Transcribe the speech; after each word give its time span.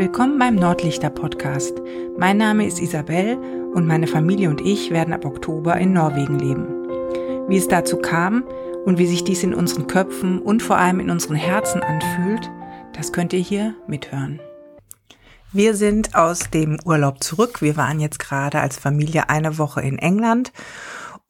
Willkommen 0.00 0.38
beim 0.38 0.54
Nordlichter 0.54 1.10
Podcast. 1.10 1.74
Mein 2.16 2.38
Name 2.38 2.66
ist 2.66 2.80
Isabel 2.80 3.36
und 3.74 3.86
meine 3.86 4.06
Familie 4.06 4.48
und 4.48 4.62
ich 4.62 4.90
werden 4.90 5.12
ab 5.12 5.26
Oktober 5.26 5.76
in 5.76 5.92
Norwegen 5.92 6.38
leben. 6.38 7.48
Wie 7.50 7.58
es 7.58 7.68
dazu 7.68 7.98
kam 7.98 8.44
und 8.86 8.96
wie 8.96 9.06
sich 9.06 9.24
dies 9.24 9.42
in 9.42 9.52
unseren 9.52 9.88
Köpfen 9.88 10.40
und 10.40 10.62
vor 10.62 10.78
allem 10.78 11.00
in 11.00 11.10
unseren 11.10 11.36
Herzen 11.36 11.82
anfühlt, 11.82 12.50
das 12.94 13.12
könnt 13.12 13.34
ihr 13.34 13.40
hier 13.40 13.74
mithören. 13.88 14.40
Wir 15.52 15.74
sind 15.74 16.14
aus 16.14 16.48
dem 16.48 16.78
Urlaub 16.86 17.22
zurück. 17.22 17.60
Wir 17.60 17.76
waren 17.76 18.00
jetzt 18.00 18.20
gerade 18.20 18.58
als 18.60 18.78
Familie 18.78 19.28
eine 19.28 19.58
Woche 19.58 19.82
in 19.82 19.98
England 19.98 20.50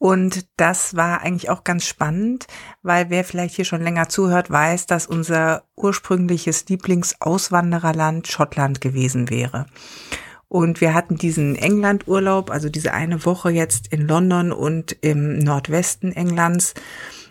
und 0.01 0.47
das 0.57 0.95
war 0.95 1.21
eigentlich 1.21 1.51
auch 1.51 1.63
ganz 1.63 1.85
spannend, 1.85 2.47
weil 2.81 3.11
wer 3.11 3.23
vielleicht 3.23 3.55
hier 3.55 3.65
schon 3.65 3.83
länger 3.83 4.09
zuhört, 4.09 4.49
weiß, 4.49 4.87
dass 4.87 5.05
unser 5.05 5.65
ursprüngliches 5.75 6.65
Lieblingsauswandererland 6.67 8.27
Schottland 8.27 8.81
gewesen 8.81 9.29
wäre. 9.29 9.67
Und 10.47 10.81
wir 10.81 10.95
hatten 10.95 11.17
diesen 11.17 11.55
England-Urlaub, 11.55 12.49
also 12.49 12.67
diese 12.67 12.95
eine 12.95 13.25
Woche 13.25 13.51
jetzt 13.51 13.93
in 13.93 14.07
London 14.07 14.51
und 14.51 14.97
im 15.01 15.37
Nordwesten 15.37 16.11
Englands 16.13 16.73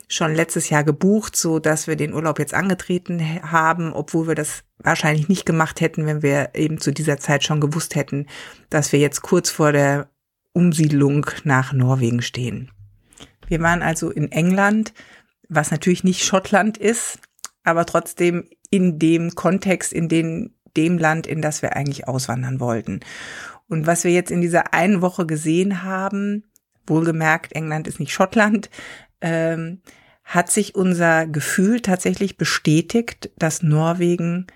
schon 0.07 0.33
letztes 0.33 0.71
Jahr 0.71 0.85
gebucht, 0.85 1.35
so 1.35 1.59
dass 1.59 1.89
wir 1.89 1.97
den 1.97 2.15
Urlaub 2.15 2.39
jetzt 2.39 2.55
angetreten 2.55 3.21
haben, 3.51 3.93
obwohl 3.93 4.29
wir 4.29 4.37
das 4.37 4.63
wahrscheinlich 4.79 5.29
nicht 5.29 5.45
gemacht 5.45 5.81
hätten, 5.81 6.07
wenn 6.07 6.23
wir 6.23 6.51
eben 6.55 6.79
zu 6.79 6.93
dieser 6.93 7.19
Zeit 7.19 7.43
schon 7.43 7.61
gewusst 7.61 7.97
hätten, 7.97 8.29
dass 8.69 8.93
wir 8.93 9.01
jetzt 9.01 9.23
kurz 9.23 9.51
vor 9.51 9.73
der 9.73 10.09
Umsiedlung 10.53 11.27
nach 11.45 11.73
Norwegen 11.73 12.23
stehen. 12.23 12.71
Wir 13.47 13.61
waren 13.61 13.83
also 13.83 14.11
in 14.11 14.31
England, 14.31 14.93
was 15.49 15.71
natürlich 15.71 16.05
nicht 16.05 16.25
Schottland 16.25 16.79
ist, 16.79 17.19
aber 17.65 17.85
trotzdem 17.87 18.49
in 18.71 18.99
dem 18.99 19.35
Kontext, 19.35 19.93
in 19.93 20.09
den, 20.09 20.55
dem 20.77 20.99
Land, 20.99 21.27
in 21.27 21.43
das 21.43 21.63
wir 21.63 21.77
eigentlich 21.77 22.07
auswandern 22.09 22.61
wollten. 22.61 23.01
Und 23.69 23.87
was 23.87 24.05
wir 24.05 24.13
jetzt 24.13 24.31
in 24.31 24.41
dieser 24.41 24.73
einen 24.73 25.03
Woche 25.03 25.27
gesehen 25.27 25.83
haben, 25.83 26.45
wohlgemerkt, 26.87 27.53
England 27.53 27.87
ist 27.89 28.01
nicht 28.01 28.13
Schottland, 28.13 28.71
ähm, 29.21 29.81
hat 30.25 30.51
sich 30.51 30.75
unser 30.75 31.27
Gefühl 31.27 31.81
tatsächlich 31.81 32.37
bestätigt, 32.37 33.31
dass 33.37 33.63
Norwegen 33.63 34.47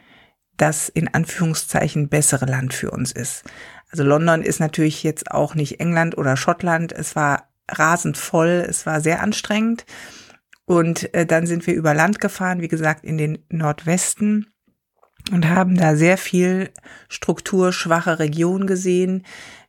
das 0.56 0.88
in 0.88 1.12
Anführungszeichen 1.12 2.08
bessere 2.08 2.46
Land 2.46 2.74
für 2.74 2.90
uns 2.90 3.10
ist. 3.10 3.44
Also 3.94 4.02
London 4.02 4.42
ist 4.42 4.58
natürlich 4.58 5.04
jetzt 5.04 5.30
auch 5.30 5.54
nicht 5.54 5.78
England 5.78 6.18
oder 6.18 6.36
Schottland. 6.36 6.90
Es 6.90 7.14
war 7.14 7.48
rasend 7.70 8.16
voll, 8.16 8.66
es 8.68 8.86
war 8.86 9.00
sehr 9.00 9.22
anstrengend. 9.22 9.86
Und 10.64 11.14
äh, 11.14 11.24
dann 11.24 11.46
sind 11.46 11.64
wir 11.68 11.74
über 11.74 11.94
Land 11.94 12.18
gefahren, 12.18 12.60
wie 12.60 12.66
gesagt, 12.66 13.04
in 13.04 13.18
den 13.18 13.38
Nordwesten 13.50 14.48
und 15.30 15.48
haben 15.48 15.76
da 15.76 15.94
sehr 15.94 16.18
viel 16.18 16.70
strukturschwache 17.08 18.18
Region 18.18 18.66
gesehen. 18.66 19.24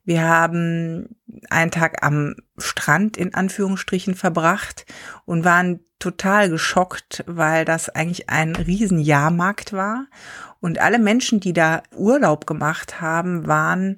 Wir 0.05 0.23
haben 0.23 1.15
einen 1.51 1.69
Tag 1.69 2.03
am 2.03 2.33
Strand 2.57 3.17
in 3.17 3.35
Anführungsstrichen 3.35 4.15
verbracht 4.15 4.87
und 5.25 5.45
waren 5.45 5.81
total 5.99 6.49
geschockt, 6.49 7.23
weil 7.27 7.63
das 7.63 7.89
eigentlich 7.89 8.27
ein 8.31 8.55
riesen 8.55 8.97
Jahrmarkt 8.97 9.71
war 9.71 10.07
und 10.65 10.79
alle 10.79 10.97
Menschen, 10.97 11.39
die 11.39 11.53
da 11.53 11.83
Urlaub 11.95 12.47
gemacht 12.47 12.99
haben, 12.99 13.45
waren 13.45 13.97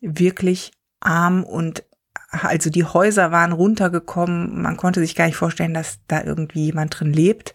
wirklich 0.00 0.72
arm 0.98 1.44
und 1.44 1.84
also 2.32 2.68
die 2.68 2.82
Häuser 2.82 3.30
waren 3.30 3.52
runtergekommen. 3.52 4.60
Man 4.60 4.76
konnte 4.76 4.98
sich 4.98 5.14
gar 5.14 5.26
nicht 5.26 5.36
vorstellen, 5.36 5.72
dass 5.72 6.00
da 6.08 6.24
irgendwie 6.24 6.64
jemand 6.64 6.98
drin 6.98 7.12
lebt. 7.12 7.54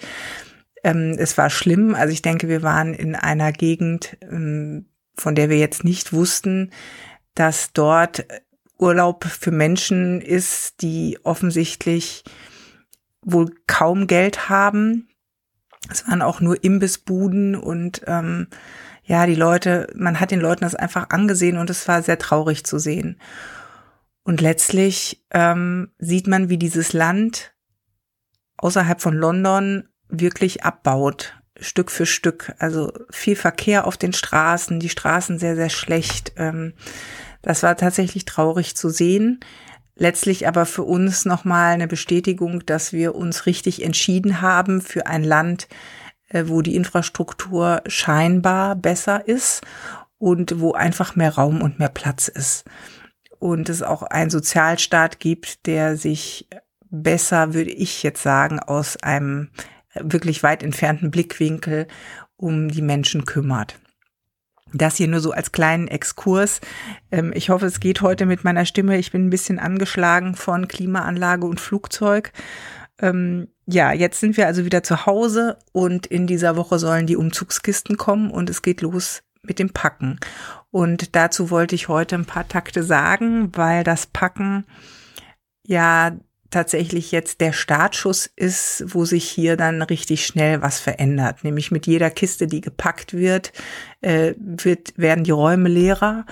Ähm, 0.86 1.18
es 1.20 1.38
war 1.38 1.50
schlimm. 1.50 1.96
Also 1.96 2.14
ich 2.14 2.22
denke, 2.22 2.48
wir 2.48 2.64
waren 2.64 2.94
in 2.94 3.14
einer 3.14 3.52
Gegend, 3.52 4.16
ähm, 4.22 4.86
von 5.18 5.36
der 5.36 5.50
wir 5.50 5.58
jetzt 5.58 5.84
nicht 5.84 6.14
wussten, 6.14 6.72
dass 7.34 7.74
dort 7.74 8.26
Urlaub 8.78 9.26
für 9.26 9.52
Menschen 9.52 10.22
ist, 10.22 10.82
die 10.82 11.20
offensichtlich 11.24 12.24
wohl 13.22 13.54
kaum 13.68 14.08
Geld 14.08 14.48
haben 14.48 15.10
es 15.90 16.08
waren 16.08 16.22
auch 16.22 16.42
nur 16.42 16.64
Imbissbuden 16.64 17.56
und 17.56 18.02
ähm, 18.08 18.48
ja, 19.04 19.26
die 19.26 19.36
Leute, 19.36 19.88
man 19.96 20.20
hat 20.20 20.32
den 20.32 20.42
Leuten 20.42 20.62
das 20.62 20.76
einfach 20.76 21.10
angesehen 21.10 21.58
und 21.58 21.70
es 21.70 21.88
war 21.88 22.02
sehr 22.02 22.18
traurig 22.18 22.66
zu 22.66 22.80
sehen. 22.80 23.20
Und 24.24 24.42
letztlich 24.42 25.24
ähm, 25.32 25.92
sieht 26.00 26.26
man, 26.26 26.50
wie 26.50 26.58
dieses 26.58 26.94
Land 26.94 27.54
außerhalb 28.58 29.00
von 29.00 29.14
London 29.14 29.88
wirklich 30.10 30.64
abbaut, 30.64 31.40
Stück 31.60 31.92
für 31.92 32.08
Stück. 32.08 32.54
Also 32.58 32.92
viel 33.12 33.36
Verkehr 33.36 33.86
auf 33.86 33.98
den 33.98 34.14
Straßen, 34.14 34.80
die 34.80 34.90
Straßen 34.90 35.38
sehr, 35.38 35.56
sehr 35.56 35.70
schlecht. 35.70 36.34
Ähm, 36.38 36.74
das 37.44 37.62
war 37.62 37.78
tatsächlich 37.78 38.26
traurig 38.26 38.76
zu 38.76 38.90
sehen 38.90 39.40
letztlich 39.96 40.48
aber 40.48 40.66
für 40.66 40.84
uns 40.84 41.26
nochmal 41.26 41.74
eine 41.74 41.88
Bestätigung, 41.88 42.66
dass 42.66 42.94
wir 42.94 43.16
uns 43.16 43.46
richtig 43.46 43.84
entschieden 43.84 44.42
haben 44.42 44.82
für 44.82 45.08
ein 45.08 45.24
Land, 45.24 45.68
äh, 46.30 46.46
wo 46.48 46.62
die 46.62 46.76
Infrastruktur 46.76 47.82
scheinbar 47.88 48.76
besser 48.76 49.28
ist 49.28 49.62
und 50.18 50.60
wo 50.60 50.74
einfach 50.74 51.16
mehr 51.16 51.36
Raum 51.36 51.62
und 51.62 51.80
mehr 51.80 51.90
Platz 51.90 52.28
ist. 52.28 52.66
Und 53.40 53.70
es 53.70 53.84
auch 53.84 54.04
einen 54.04 54.30
Sozialstaat 54.30 55.20
gibt, 55.20 55.66
der 55.66 55.98
sich 55.98 56.48
besser, 56.90 57.54
würde 57.54 57.72
ich 57.72 58.04
jetzt 58.04 58.24
sagen, 58.24 58.60
aus 58.60 58.98
einem 58.98 59.50
wirklich 59.94 60.44
weit 60.44 60.64
entfernten 60.64 61.12
Blickwinkel 61.12 61.88
um 62.38 62.70
die 62.70 62.82
Menschen 62.82 63.26
kümmert. 63.26 63.80
Das 64.78 64.98
hier 64.98 65.08
nur 65.08 65.22
so 65.22 65.32
als 65.32 65.52
kleinen 65.52 65.88
Exkurs. 65.88 66.60
Ähm, 67.12 67.32
ich 67.34 67.50
hoffe, 67.50 67.66
es 67.66 67.80
geht 67.80 68.02
heute 68.02 68.26
mit 68.26 68.44
meiner 68.44 68.66
Stimme. 68.66 68.98
Ich 68.98 69.12
bin 69.12 69.28
ein 69.28 69.30
bisschen 69.30 69.60
angeschlagen 69.60 70.36
von 70.36 70.68
Klimaanlage 70.68 71.46
und 71.46 71.62
Flugzeug. 71.62 72.32
Ähm, 73.00 73.48
ja, 73.66 73.92
jetzt 73.94 74.20
sind 74.20 74.38
wir 74.38 74.48
also 74.48 74.66
wieder 74.66 74.84
zu 74.84 75.06
Hause 75.06 75.58
und 75.72 76.06
in 76.06 76.28
dieser 76.28 76.56
Woche 76.56 76.78
sollen 76.78 77.08
die 77.08 77.16
Umzugskisten 77.16 77.98
kommen 77.98 78.32
und 78.32 78.50
es 78.50 78.62
geht 78.62 78.82
los 78.82 79.24
mit 79.42 79.60
dem 79.60 79.72
Packen. 79.72 80.20
Und 80.72 81.16
dazu 81.16 81.50
wollte 81.50 81.76
ich 81.76 81.88
heute 81.88 82.16
ein 82.16 82.26
paar 82.26 82.48
Takte 82.48 82.84
sagen, 82.84 83.52
weil 83.56 83.84
das 83.84 84.08
Packen 84.08 84.66
ja 85.66 86.18
tatsächlich 86.50 87.12
jetzt 87.12 87.42
der 87.42 87.54
Startschuss 87.54 88.30
ist, 88.36 88.86
wo 88.88 89.06
sich 89.06 89.30
hier 89.30 89.58
dann 89.58 89.82
richtig 89.82 90.26
schnell 90.26 90.62
was 90.62 90.80
verändert. 90.80 91.44
Nämlich 91.44 91.72
mit 91.72 91.88
jeder 91.88 92.10
Kiste, 92.10 92.48
die 92.48 92.62
gepackt 92.62 93.14
wird, 93.14 93.52
äh, 94.02 94.34
wird 94.38 94.98
werden 94.98 95.24
die 95.24 95.32
Räume 95.32 95.70
leerer 95.70 96.26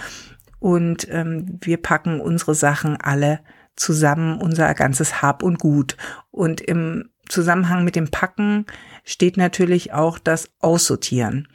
und 0.59 1.07
ähm, 1.11 1.59
wir 1.61 1.77
packen 1.77 2.21
unsere 2.21 2.55
Sachen 2.55 2.95
alle 2.95 3.41
zusammen, 3.75 4.39
unser 4.39 4.73
ganzes 4.73 5.21
Hab 5.21 5.43
und 5.43 5.59
Gut. 5.59 5.97
Und 6.31 6.61
im 6.61 7.09
Zusammenhang 7.27 7.83
mit 7.83 7.95
dem 7.95 8.09
Packen 8.09 8.65
steht 9.03 9.37
natürlich 9.37 9.93
auch 9.93 10.19
das 10.19 10.49
Aussortieren. 10.59 11.47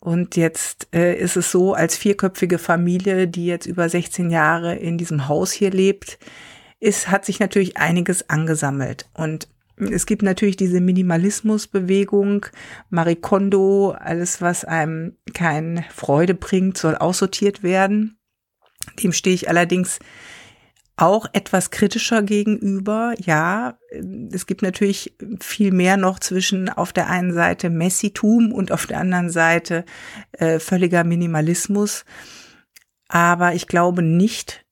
Und 0.00 0.36
jetzt 0.36 0.88
äh, 0.94 1.18
ist 1.18 1.36
es 1.36 1.50
so, 1.50 1.74
als 1.74 1.96
vierköpfige 1.96 2.58
Familie, 2.58 3.26
die 3.26 3.46
jetzt 3.46 3.66
über 3.66 3.88
16 3.88 4.30
Jahre 4.30 4.76
in 4.76 4.96
diesem 4.98 5.26
Haus 5.26 5.50
hier 5.50 5.70
lebt, 5.70 6.18
ist, 6.80 7.10
hat 7.10 7.24
sich 7.24 7.40
natürlich 7.40 7.76
einiges 7.76 8.28
angesammelt. 8.28 9.08
Und 9.14 9.48
es 9.76 10.06
gibt 10.06 10.22
natürlich 10.22 10.56
diese 10.56 10.80
Minimalismusbewegung, 10.80 12.46
Marie 12.90 13.16
Kondo, 13.16 13.92
alles, 13.92 14.40
was 14.40 14.64
einem 14.64 15.16
keine 15.34 15.84
Freude 15.94 16.34
bringt, 16.34 16.76
soll 16.78 16.96
aussortiert 16.96 17.62
werden. 17.62 18.18
Dem 19.02 19.12
stehe 19.12 19.34
ich 19.34 19.48
allerdings 19.48 19.98
auch 20.96 21.26
etwas 21.32 21.70
kritischer 21.70 22.22
gegenüber. 22.22 23.14
Ja, 23.18 23.78
es 24.32 24.46
gibt 24.46 24.62
natürlich 24.62 25.14
viel 25.40 25.70
mehr 25.70 25.96
noch 25.96 26.18
zwischen 26.18 26.68
auf 26.68 26.92
der 26.92 27.08
einen 27.08 27.32
Seite 27.32 27.70
Messitum 27.70 28.52
und 28.52 28.72
auf 28.72 28.86
der 28.86 28.98
anderen 28.98 29.30
Seite 29.30 29.84
äh, 30.32 30.58
völliger 30.58 31.04
Minimalismus. 31.04 32.04
Aber 33.06 33.54
ich 33.54 33.68
glaube 33.68 34.02
nicht, 34.02 34.66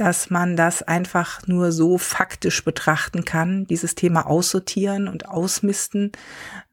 dass 0.00 0.30
man 0.30 0.56
das 0.56 0.82
einfach 0.82 1.46
nur 1.46 1.72
so 1.72 1.98
faktisch 1.98 2.64
betrachten 2.64 3.26
kann, 3.26 3.66
dieses 3.66 3.94
Thema 3.94 4.26
aussortieren 4.26 5.08
und 5.08 5.28
ausmisten, 5.28 6.12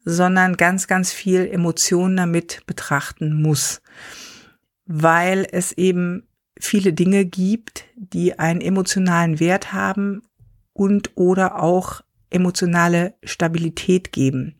sondern 0.02 0.56
ganz, 0.56 0.86
ganz 0.86 1.12
viel 1.12 1.46
Emotionen 1.46 2.16
damit 2.16 2.62
betrachten 2.66 3.42
muss, 3.42 3.82
weil 4.86 5.46
es 5.52 5.72
eben 5.72 6.26
viele 6.58 6.94
Dinge 6.94 7.26
gibt, 7.26 7.84
die 7.96 8.38
einen 8.38 8.62
emotionalen 8.62 9.40
Wert 9.40 9.74
haben 9.74 10.22
und 10.72 11.10
oder 11.14 11.62
auch 11.62 12.00
emotionale 12.30 13.12
Stabilität 13.22 14.10
geben. 14.10 14.54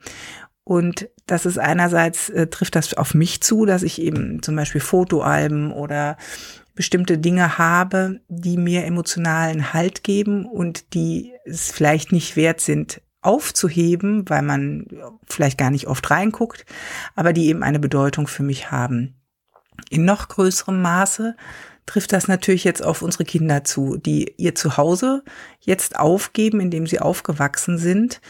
Und 0.63 1.09
das 1.25 1.47
ist 1.47 1.59
einerseits, 1.59 2.29
äh, 2.29 2.49
trifft 2.49 2.77
das 2.77 2.93
auf 2.93 3.15
mich 3.15 3.41
zu, 3.41 3.65
dass 3.65 3.83
ich 3.83 4.03
eben 4.03 4.43
zum 4.43 4.57
Beispiel 4.57 4.83
Fotoalben 4.83 5.73
oder 5.73 6.19
bestimmte 6.79 7.19
Dinge 7.19 7.59
habe, 7.59 8.21
die 8.29 8.57
mir 8.57 8.85
emotionalen 8.85 9.73
Halt 9.73 10.05
geben 10.05 10.47
und 10.47 10.95
die 10.95 11.33
es 11.45 11.73
vielleicht 11.73 12.13
nicht 12.13 12.37
wert 12.37 12.61
sind 12.61 13.03
aufzuheben, 13.21 14.31
weil 14.31 14.43
man 14.43 14.87
vielleicht 15.27 15.59
gar 15.59 15.73
nicht 15.73 15.89
oft 15.89 16.09
reinguckt, 16.09 16.65
aber 17.17 17.33
die 17.33 17.49
eben 17.49 17.65
eine 17.65 17.81
Bedeutung 17.81 18.29
für 18.29 18.45
mich 18.45 18.71
haben. 18.71 19.17
In 19.91 20.05
noch 20.05 20.29
größerem 20.29 20.81
Maße 20.81 21.35
trifft 21.85 22.13
das 22.13 22.29
natürlich 22.29 22.63
jetzt 22.63 22.85
auf 22.85 23.03
unsere 23.03 23.25
Kinder 23.25 23.65
zu, 23.65 23.97
die 23.97 24.35
ihr 24.37 24.55
Zuhause 24.55 25.25
jetzt 25.59 25.99
aufgeben, 25.99 26.61
indem 26.61 26.87
sie 26.87 27.01
aufgewachsen 27.01 27.77
sind 27.79 28.21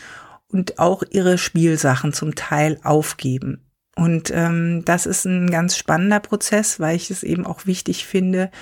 und 0.50 0.78
auch 0.78 1.02
ihre 1.10 1.36
Spielsachen 1.36 2.14
zum 2.14 2.34
Teil 2.34 2.80
aufgeben. 2.82 3.67
Und 3.98 4.30
ähm, 4.32 4.84
das 4.84 5.06
ist 5.06 5.24
ein 5.24 5.50
ganz 5.50 5.76
spannender 5.76 6.20
Prozess, 6.20 6.78
weil 6.78 6.94
ich 6.94 7.10
es 7.10 7.24
eben 7.24 7.44
auch 7.44 7.66
wichtig 7.66 8.06
finde, 8.06 8.52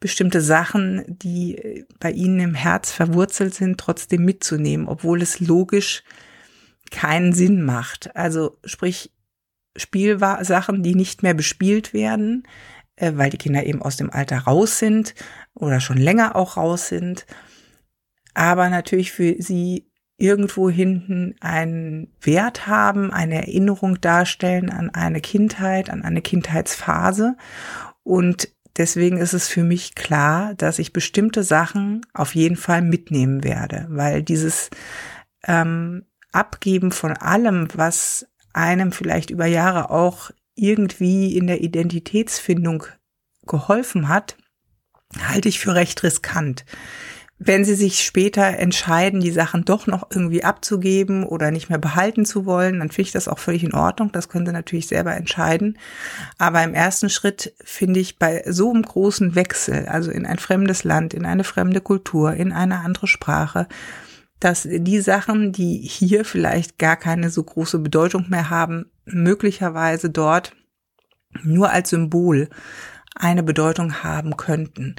bestimmte 0.00 0.40
Sachen, 0.40 1.04
die 1.06 1.86
bei 2.00 2.10
ihnen 2.10 2.40
im 2.40 2.54
Herz 2.54 2.90
verwurzelt 2.90 3.54
sind, 3.54 3.78
trotzdem 3.78 4.24
mitzunehmen, 4.24 4.88
obwohl 4.88 5.22
es 5.22 5.38
logisch 5.38 6.02
keinen 6.90 7.32
Sinn 7.32 7.62
macht. 7.62 8.16
Also 8.16 8.58
sprich 8.64 9.12
Spielsachen, 9.76 10.82
die 10.82 10.96
nicht 10.96 11.22
mehr 11.22 11.34
bespielt 11.34 11.94
werden, 11.94 12.42
äh, 12.96 13.12
weil 13.14 13.30
die 13.30 13.38
Kinder 13.38 13.64
eben 13.64 13.82
aus 13.82 13.96
dem 13.96 14.10
Alter 14.10 14.38
raus 14.38 14.80
sind 14.80 15.14
oder 15.54 15.78
schon 15.78 15.98
länger 15.98 16.34
auch 16.34 16.56
raus 16.56 16.88
sind, 16.88 17.26
aber 18.34 18.68
natürlich 18.70 19.12
für 19.12 19.36
sie 19.38 19.89
irgendwo 20.20 20.68
hinten 20.68 21.34
einen 21.40 22.12
Wert 22.20 22.66
haben, 22.66 23.12
eine 23.12 23.46
Erinnerung 23.46 24.00
darstellen 24.00 24.70
an 24.70 24.90
eine 24.90 25.20
Kindheit, 25.20 25.88
an 25.88 26.02
eine 26.02 26.20
Kindheitsphase. 26.20 27.36
Und 28.02 28.48
deswegen 28.76 29.16
ist 29.16 29.32
es 29.32 29.48
für 29.48 29.64
mich 29.64 29.94
klar, 29.94 30.54
dass 30.54 30.78
ich 30.78 30.92
bestimmte 30.92 31.42
Sachen 31.42 32.02
auf 32.12 32.34
jeden 32.34 32.56
Fall 32.56 32.82
mitnehmen 32.82 33.44
werde, 33.44 33.86
weil 33.88 34.22
dieses 34.22 34.68
ähm, 35.46 36.04
Abgeben 36.32 36.92
von 36.92 37.12
allem, 37.16 37.68
was 37.74 38.26
einem 38.52 38.92
vielleicht 38.92 39.30
über 39.30 39.46
Jahre 39.46 39.90
auch 39.90 40.30
irgendwie 40.54 41.36
in 41.36 41.46
der 41.46 41.62
Identitätsfindung 41.62 42.84
geholfen 43.46 44.08
hat, 44.08 44.36
halte 45.18 45.48
ich 45.48 45.60
für 45.60 45.74
recht 45.74 46.02
riskant. 46.02 46.66
Wenn 47.42 47.64
Sie 47.64 47.74
sich 47.74 48.04
später 48.04 48.58
entscheiden, 48.58 49.22
die 49.22 49.30
Sachen 49.30 49.64
doch 49.64 49.86
noch 49.86 50.08
irgendwie 50.10 50.44
abzugeben 50.44 51.24
oder 51.24 51.50
nicht 51.50 51.70
mehr 51.70 51.78
behalten 51.78 52.26
zu 52.26 52.44
wollen, 52.44 52.80
dann 52.80 52.90
finde 52.90 53.06
ich 53.06 53.12
das 53.12 53.28
auch 53.28 53.38
völlig 53.38 53.64
in 53.64 53.72
Ordnung. 53.72 54.12
Das 54.12 54.28
können 54.28 54.44
Sie 54.44 54.52
natürlich 54.52 54.88
selber 54.88 55.16
entscheiden. 55.16 55.78
Aber 56.36 56.62
im 56.62 56.74
ersten 56.74 57.08
Schritt 57.08 57.54
finde 57.64 57.98
ich 57.98 58.18
bei 58.18 58.44
so 58.46 58.70
einem 58.70 58.82
großen 58.82 59.36
Wechsel, 59.36 59.86
also 59.86 60.10
in 60.10 60.26
ein 60.26 60.36
fremdes 60.36 60.84
Land, 60.84 61.14
in 61.14 61.24
eine 61.24 61.42
fremde 61.42 61.80
Kultur, 61.80 62.34
in 62.34 62.52
eine 62.52 62.80
andere 62.80 63.06
Sprache, 63.06 63.68
dass 64.38 64.68
die 64.70 65.00
Sachen, 65.00 65.50
die 65.52 65.78
hier 65.78 66.26
vielleicht 66.26 66.78
gar 66.78 66.96
keine 66.96 67.30
so 67.30 67.42
große 67.42 67.78
Bedeutung 67.78 68.26
mehr 68.28 68.50
haben, 68.50 68.90
möglicherweise 69.06 70.10
dort 70.10 70.54
nur 71.42 71.70
als 71.70 71.88
Symbol 71.88 72.50
eine 73.14 73.42
Bedeutung 73.42 74.02
haben 74.02 74.36
könnten. 74.36 74.96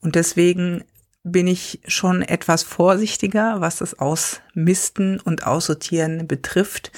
Und 0.00 0.16
deswegen 0.16 0.82
bin 1.24 1.46
ich 1.46 1.80
schon 1.88 2.20
etwas 2.22 2.62
vorsichtiger, 2.62 3.60
was 3.60 3.76
das 3.76 3.98
Ausmisten 3.98 5.18
und 5.20 5.46
Aussortieren 5.46 6.28
betrifft. 6.28 6.92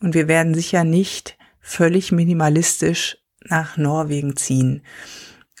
Und 0.00 0.14
wir 0.14 0.28
werden 0.28 0.54
sicher 0.54 0.84
nicht 0.84 1.36
völlig 1.60 2.12
minimalistisch 2.12 3.18
nach 3.40 3.76
Norwegen 3.76 4.36
ziehen, 4.36 4.82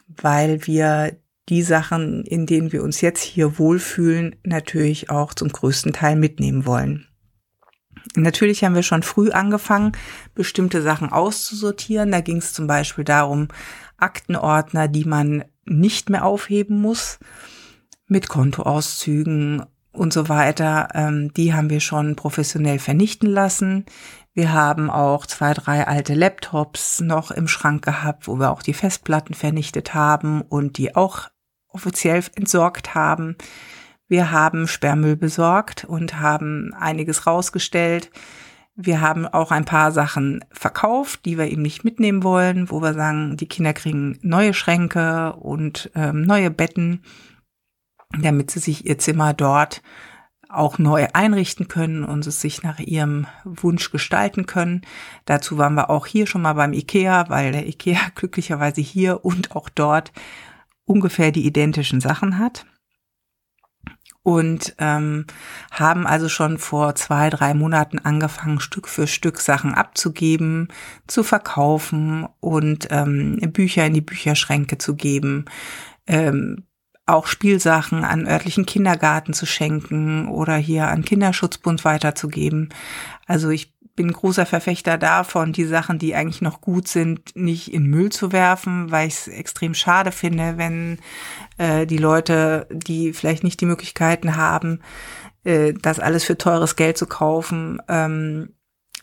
weil 0.06 0.66
wir 0.66 1.16
die 1.48 1.62
Sachen, 1.62 2.24
in 2.24 2.46
denen 2.46 2.72
wir 2.72 2.82
uns 2.82 3.00
jetzt 3.00 3.22
hier 3.22 3.58
wohlfühlen, 3.58 4.36
natürlich 4.44 5.10
auch 5.10 5.34
zum 5.34 5.48
größten 5.48 5.92
Teil 5.92 6.16
mitnehmen 6.16 6.64
wollen. 6.64 7.06
Natürlich 8.14 8.62
haben 8.62 8.74
wir 8.74 8.82
schon 8.82 9.02
früh 9.02 9.30
angefangen, 9.30 9.92
bestimmte 10.34 10.82
Sachen 10.82 11.10
auszusortieren. 11.10 12.12
Da 12.12 12.20
ging 12.20 12.36
es 12.36 12.52
zum 12.52 12.66
Beispiel 12.66 13.04
darum, 13.04 13.48
Aktenordner, 13.96 14.88
die 14.88 15.04
man 15.04 15.44
nicht 15.64 16.10
mehr 16.10 16.24
aufheben 16.24 16.80
muss 16.80 17.18
mit 18.06 18.28
Kontoauszügen 18.28 19.64
und 19.92 20.12
so 20.12 20.28
weiter. 20.28 20.88
Ähm, 20.94 21.32
die 21.34 21.54
haben 21.54 21.70
wir 21.70 21.80
schon 21.80 22.16
professionell 22.16 22.78
vernichten 22.78 23.30
lassen. 23.30 23.86
Wir 24.34 24.52
haben 24.52 24.90
auch 24.90 25.26
zwei, 25.26 25.54
drei 25.54 25.86
alte 25.86 26.14
Laptops 26.14 27.00
noch 27.00 27.30
im 27.30 27.46
Schrank 27.46 27.84
gehabt, 27.84 28.26
wo 28.26 28.36
wir 28.38 28.50
auch 28.50 28.62
die 28.62 28.74
Festplatten 28.74 29.34
vernichtet 29.34 29.94
haben 29.94 30.42
und 30.42 30.76
die 30.76 30.96
auch 30.96 31.28
offiziell 31.68 32.22
entsorgt 32.34 32.94
haben. 32.94 33.36
Wir 34.08 34.32
haben 34.32 34.68
Sperrmüll 34.68 35.16
besorgt 35.16 35.84
und 35.84 36.20
haben 36.20 36.74
einiges 36.74 37.26
rausgestellt. 37.26 38.10
Wir 38.76 39.00
haben 39.00 39.26
auch 39.26 39.52
ein 39.52 39.64
paar 39.64 39.92
Sachen 39.92 40.44
verkauft, 40.50 41.24
die 41.24 41.38
wir 41.38 41.46
eben 41.46 41.62
nicht 41.62 41.84
mitnehmen 41.84 42.24
wollen, 42.24 42.70
wo 42.70 42.82
wir 42.82 42.92
sagen, 42.92 43.36
die 43.36 43.46
Kinder 43.46 43.72
kriegen 43.72 44.18
neue 44.20 44.52
Schränke 44.52 45.34
und 45.34 45.90
ähm, 45.94 46.22
neue 46.22 46.50
Betten 46.50 47.02
damit 48.18 48.50
sie 48.50 48.60
sich 48.60 48.86
ihr 48.86 48.98
Zimmer 48.98 49.32
dort 49.32 49.82
auch 50.54 50.78
neu 50.78 51.08
einrichten 51.12 51.68
können 51.68 52.04
und 52.04 52.26
es 52.26 52.40
sich 52.40 52.62
nach 52.62 52.78
ihrem 52.78 53.26
Wunsch 53.44 53.90
gestalten 53.90 54.46
können. 54.46 54.82
Dazu 55.24 55.58
waren 55.58 55.74
wir 55.74 55.90
auch 55.90 56.06
hier 56.06 56.26
schon 56.26 56.42
mal 56.42 56.54
beim 56.54 56.72
IKEA, 56.72 57.28
weil 57.28 57.52
der 57.52 57.66
IKEA 57.66 58.00
glücklicherweise 58.14 58.80
hier 58.80 59.24
und 59.24 59.54
auch 59.56 59.68
dort 59.68 60.12
ungefähr 60.84 61.32
die 61.32 61.46
identischen 61.46 62.00
Sachen 62.00 62.38
hat. 62.38 62.66
Und 64.22 64.74
ähm, 64.78 65.26
haben 65.70 66.06
also 66.06 66.30
schon 66.30 66.56
vor 66.56 66.94
zwei, 66.94 67.28
drei 67.28 67.52
Monaten 67.52 67.98
angefangen, 67.98 68.58
Stück 68.58 68.88
für 68.88 69.06
Stück 69.06 69.38
Sachen 69.38 69.74
abzugeben, 69.74 70.68
zu 71.06 71.22
verkaufen 71.22 72.26
und 72.40 72.88
ähm, 72.90 73.36
Bücher 73.52 73.84
in 73.84 73.92
die 73.92 74.00
Bücherschränke 74.00 74.78
zu 74.78 74.94
geben. 74.94 75.44
Ähm, 76.06 76.64
auch 77.06 77.26
Spielsachen 77.26 78.04
an 78.04 78.26
örtlichen 78.26 78.66
Kindergarten 78.66 79.34
zu 79.34 79.46
schenken 79.46 80.28
oder 80.28 80.56
hier 80.56 80.88
an 80.88 81.04
Kinderschutzbund 81.04 81.84
weiterzugeben. 81.84 82.70
Also 83.26 83.50
ich 83.50 83.74
bin 83.96 84.12
großer 84.12 84.46
Verfechter 84.46 84.98
davon, 84.98 85.52
die 85.52 85.64
Sachen, 85.64 85.98
die 85.98 86.14
eigentlich 86.14 86.42
noch 86.42 86.60
gut 86.60 86.88
sind, 86.88 87.36
nicht 87.36 87.72
in 87.72 87.86
Müll 87.86 88.10
zu 88.10 88.32
werfen, 88.32 88.90
weil 88.90 89.06
ich 89.06 89.14
es 89.14 89.28
extrem 89.28 89.74
schade 89.74 90.10
finde, 90.10 90.56
wenn 90.56 90.98
äh, 91.58 91.86
die 91.86 91.98
Leute, 91.98 92.66
die 92.70 93.12
vielleicht 93.12 93.44
nicht 93.44 93.60
die 93.60 93.66
Möglichkeiten 93.66 94.36
haben, 94.36 94.80
äh, 95.44 95.74
das 95.74 96.00
alles 96.00 96.24
für 96.24 96.36
teures 96.36 96.74
Geld 96.74 96.98
zu 96.98 97.06
kaufen, 97.06 97.80
ähm, 97.88 98.54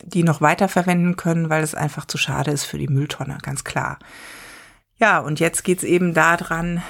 die 0.04 0.24
noch 0.24 0.40
weiterverwenden 0.40 1.16
können, 1.16 1.48
weil 1.48 1.62
es 1.62 1.74
einfach 1.74 2.04
zu 2.04 2.18
schade 2.18 2.50
ist 2.50 2.64
für 2.64 2.78
die 2.78 2.88
Mülltonne, 2.88 3.38
ganz 3.40 3.64
klar. 3.64 3.98
Ja, 4.98 5.20
und 5.20 5.40
jetzt 5.40 5.64
geht's 5.64 5.84
eben 5.84 6.12
daran, 6.12 6.82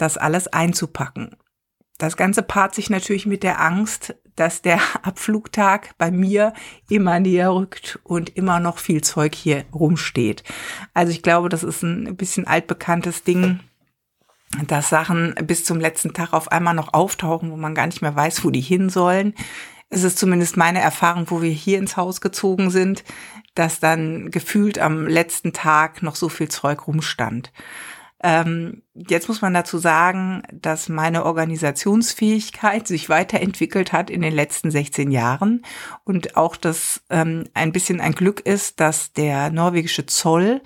das 0.00 0.16
alles 0.16 0.48
einzupacken. 0.48 1.36
Das 1.98 2.16
Ganze 2.16 2.42
paart 2.42 2.74
sich 2.74 2.88
natürlich 2.88 3.26
mit 3.26 3.42
der 3.42 3.60
Angst, 3.60 4.14
dass 4.34 4.62
der 4.62 4.80
Abflugtag 5.02 5.90
bei 5.98 6.10
mir 6.10 6.54
immer 6.88 7.20
näher 7.20 7.54
rückt 7.54 7.98
und 8.04 8.36
immer 8.36 8.58
noch 8.58 8.78
viel 8.78 9.02
Zeug 9.02 9.34
hier 9.34 9.64
rumsteht. 9.74 10.42
Also 10.94 11.12
ich 11.12 11.22
glaube, 11.22 11.48
das 11.48 11.62
ist 11.62 11.82
ein 11.82 12.16
bisschen 12.16 12.46
altbekanntes 12.46 13.22
Ding, 13.22 13.60
dass 14.66 14.88
Sachen 14.88 15.34
bis 15.44 15.64
zum 15.64 15.78
letzten 15.78 16.12
Tag 16.12 16.32
auf 16.32 16.50
einmal 16.50 16.74
noch 16.74 16.94
auftauchen, 16.94 17.52
wo 17.52 17.56
man 17.56 17.74
gar 17.74 17.86
nicht 17.86 18.02
mehr 18.02 18.16
weiß, 18.16 18.44
wo 18.44 18.50
die 18.50 18.60
hin 18.60 18.88
sollen. 18.88 19.34
Es 19.90 20.02
ist 20.02 20.18
zumindest 20.18 20.56
meine 20.56 20.80
Erfahrung, 20.80 21.26
wo 21.28 21.42
wir 21.42 21.50
hier 21.50 21.78
ins 21.78 21.96
Haus 21.96 22.20
gezogen 22.20 22.70
sind, 22.70 23.04
dass 23.54 23.80
dann 23.80 24.30
gefühlt 24.30 24.78
am 24.78 25.06
letzten 25.06 25.52
Tag 25.52 26.02
noch 26.02 26.16
so 26.16 26.28
viel 26.28 26.48
Zeug 26.48 26.86
rumstand. 26.86 27.52
Ähm, 28.22 28.82
jetzt 28.94 29.28
muss 29.28 29.40
man 29.40 29.54
dazu 29.54 29.78
sagen, 29.78 30.42
dass 30.52 30.88
meine 30.88 31.24
Organisationsfähigkeit 31.24 32.86
sich 32.86 33.08
weiterentwickelt 33.08 33.92
hat 33.92 34.10
in 34.10 34.20
den 34.20 34.34
letzten 34.34 34.70
16 34.70 35.10
Jahren 35.10 35.62
und 36.04 36.36
auch 36.36 36.56
das 36.56 37.02
ähm, 37.08 37.44
ein 37.54 37.72
bisschen 37.72 38.00
ein 38.00 38.12
Glück 38.12 38.40
ist, 38.40 38.80
dass 38.80 39.12
der 39.14 39.50
norwegische 39.50 40.04
Zoll 40.04 40.60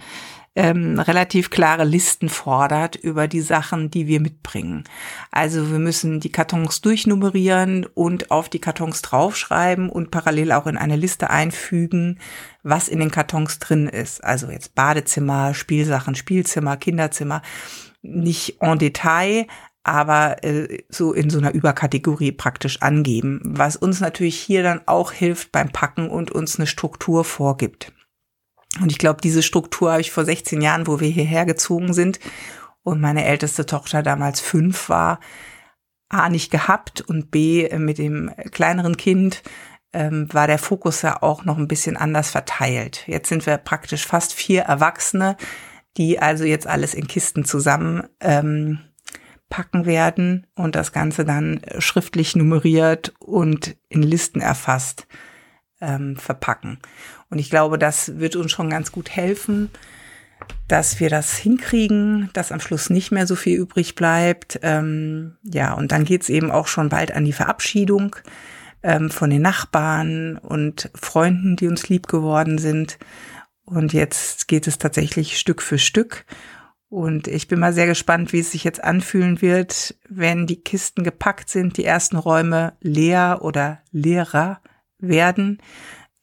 ähm, 0.56 1.00
relativ 1.00 1.50
klare 1.50 1.84
Listen 1.84 2.28
fordert 2.28 2.96
über 2.96 3.26
die 3.26 3.40
Sachen, 3.40 3.90
die 3.90 4.06
wir 4.06 4.20
mitbringen. 4.20 4.84
Also 5.30 5.70
wir 5.70 5.78
müssen 5.78 6.20
die 6.20 6.30
Kartons 6.30 6.80
durchnummerieren 6.80 7.86
und 7.94 8.30
auf 8.30 8.48
die 8.48 8.60
Kartons 8.60 9.02
draufschreiben 9.02 9.88
und 9.88 10.10
parallel 10.10 10.52
auch 10.52 10.66
in 10.66 10.76
eine 10.76 10.96
Liste 10.96 11.30
einfügen, 11.30 12.20
was 12.62 12.88
in 12.88 13.00
den 13.00 13.10
Kartons 13.10 13.58
drin 13.58 13.88
ist. 13.88 14.22
Also 14.22 14.48
jetzt 14.50 14.74
Badezimmer, 14.74 15.54
Spielsachen, 15.54 16.14
Spielzimmer, 16.14 16.76
Kinderzimmer. 16.76 17.42
Nicht 18.02 18.58
en 18.60 18.78
Detail, 18.78 19.46
aber 19.82 20.44
äh, 20.44 20.82
so 20.88 21.12
in 21.12 21.30
so 21.30 21.38
einer 21.38 21.52
Überkategorie 21.52 22.32
praktisch 22.32 22.80
angeben, 22.82 23.40
was 23.44 23.76
uns 23.76 24.00
natürlich 24.00 24.38
hier 24.38 24.62
dann 24.62 24.82
auch 24.86 25.12
hilft 25.12 25.52
beim 25.52 25.70
Packen 25.70 26.08
und 26.08 26.30
uns 26.30 26.58
eine 26.58 26.66
Struktur 26.66 27.24
vorgibt. 27.24 27.92
Und 28.80 28.90
ich 28.90 28.98
glaube, 28.98 29.20
diese 29.22 29.42
Struktur 29.42 29.92
habe 29.92 30.00
ich 30.00 30.10
vor 30.10 30.24
16 30.24 30.60
Jahren, 30.60 30.86
wo 30.86 31.00
wir 31.00 31.08
hierher 31.08 31.46
gezogen 31.46 31.92
sind 31.92 32.18
und 32.82 33.00
meine 33.00 33.24
älteste 33.24 33.66
Tochter 33.66 34.02
damals 34.02 34.40
fünf 34.40 34.88
war, 34.88 35.20
A 36.08 36.28
nicht 36.28 36.50
gehabt 36.50 37.00
und 37.00 37.30
B 37.30 37.68
mit 37.78 37.98
dem 37.98 38.30
kleineren 38.50 38.96
Kind 38.96 39.42
ähm, 39.92 40.28
war 40.32 40.46
der 40.46 40.58
Fokus 40.58 41.02
ja 41.02 41.22
auch 41.22 41.44
noch 41.44 41.56
ein 41.56 41.68
bisschen 41.68 41.96
anders 41.96 42.30
verteilt. 42.30 43.04
Jetzt 43.06 43.28
sind 43.28 43.46
wir 43.46 43.56
praktisch 43.56 44.06
fast 44.06 44.34
vier 44.34 44.62
Erwachsene 44.62 45.36
die 45.96 46.18
also 46.18 46.44
jetzt 46.44 46.66
alles 46.66 46.94
in 46.94 47.06
Kisten 47.06 47.44
zusammen 47.44 48.04
ähm, 48.20 48.80
packen 49.48 49.86
werden 49.86 50.46
und 50.54 50.74
das 50.74 50.92
Ganze 50.92 51.24
dann 51.24 51.60
schriftlich 51.78 52.34
nummeriert 52.34 53.14
und 53.20 53.76
in 53.88 54.02
Listen 54.02 54.40
erfasst 54.40 55.06
ähm, 55.84 56.16
verpacken. 56.16 56.78
Und 57.30 57.38
ich 57.38 57.50
glaube, 57.50 57.78
das 57.78 58.18
wird 58.18 58.36
uns 58.36 58.52
schon 58.52 58.70
ganz 58.70 58.92
gut 58.92 59.10
helfen, 59.10 59.70
dass 60.68 61.00
wir 61.00 61.10
das 61.10 61.36
hinkriegen, 61.36 62.30
dass 62.32 62.52
am 62.52 62.60
Schluss 62.60 62.90
nicht 62.90 63.10
mehr 63.10 63.26
so 63.26 63.36
viel 63.36 63.58
übrig 63.58 63.94
bleibt. 63.94 64.58
Ähm, 64.62 65.36
ja, 65.42 65.74
und 65.74 65.92
dann 65.92 66.04
geht's 66.04 66.28
eben 66.28 66.50
auch 66.50 66.66
schon 66.66 66.88
bald 66.88 67.12
an 67.12 67.24
die 67.24 67.32
Verabschiedung 67.32 68.16
ähm, 68.82 69.10
von 69.10 69.30
den 69.30 69.42
Nachbarn 69.42 70.38
und 70.38 70.90
Freunden, 70.94 71.56
die 71.56 71.68
uns 71.68 71.88
lieb 71.88 72.06
geworden 72.06 72.58
sind. 72.58 72.98
Und 73.64 73.92
jetzt 73.92 74.48
geht 74.48 74.66
es 74.66 74.78
tatsächlich 74.78 75.38
Stück 75.38 75.62
für 75.62 75.78
Stück. 75.78 76.24
Und 76.88 77.26
ich 77.26 77.48
bin 77.48 77.58
mal 77.58 77.72
sehr 77.72 77.86
gespannt, 77.86 78.32
wie 78.32 78.40
es 78.40 78.52
sich 78.52 78.62
jetzt 78.62 78.84
anfühlen 78.84 79.42
wird, 79.42 79.96
wenn 80.08 80.46
die 80.46 80.60
Kisten 80.60 81.02
gepackt 81.02 81.48
sind, 81.48 81.76
die 81.76 81.84
ersten 81.84 82.16
Räume 82.16 82.74
leer 82.80 83.38
oder 83.42 83.80
leerer 83.90 84.60
werden. 85.08 85.60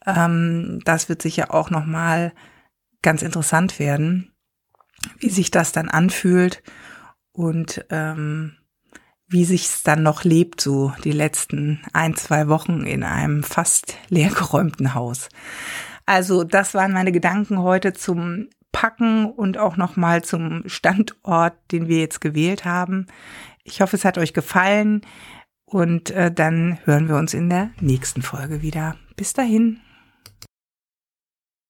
Ähm, 0.05 0.81
das 0.85 1.09
wird 1.09 1.21
sicher 1.21 1.53
auch 1.53 1.69
nochmal 1.69 2.33
ganz 3.01 3.21
interessant 3.21 3.79
werden, 3.79 4.31
wie 5.19 5.29
sich 5.29 5.51
das 5.51 5.71
dann 5.71 5.89
anfühlt 5.89 6.63
und 7.31 7.85
ähm, 7.89 8.57
wie 9.27 9.45
sich's 9.45 9.81
dann 9.83 10.03
noch 10.03 10.23
lebt, 10.25 10.59
so 10.59 10.93
die 11.03 11.13
letzten 11.13 11.81
ein, 11.93 12.15
zwei 12.15 12.49
Wochen 12.49 12.81
in 12.81 13.03
einem 13.03 13.43
fast 13.43 13.95
leergeräumten 14.09 14.93
Haus. 14.93 15.29
Also 16.05 16.43
das 16.43 16.73
waren 16.73 16.91
meine 16.91 17.13
Gedanken 17.13 17.59
heute 17.59 17.93
zum 17.93 18.49
Packen 18.71 19.25
und 19.25 19.57
auch 19.57 19.77
nochmal 19.77 20.23
zum 20.23 20.63
Standort, 20.67 21.53
den 21.71 21.87
wir 21.87 21.99
jetzt 21.99 22.21
gewählt 22.21 22.65
haben. 22.65 23.07
Ich 23.63 23.81
hoffe, 23.81 23.95
es 23.95 24.05
hat 24.05 24.17
euch 24.17 24.33
gefallen 24.33 25.01
und 25.71 26.11
äh, 26.11 26.31
dann 26.31 26.77
hören 26.85 27.07
wir 27.07 27.15
uns 27.15 27.33
in 27.33 27.49
der 27.49 27.71
nächsten 27.79 28.21
Folge 28.21 28.61
wieder. 28.61 28.95
Bis 29.15 29.33
dahin. 29.33 29.79